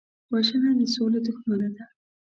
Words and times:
وژنه 0.31 0.71
د 0.79 0.81
سولې 0.93 1.19
دښمنه 1.27 1.67
ده 1.75 1.83